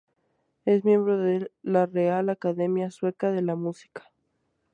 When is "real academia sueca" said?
1.85-3.29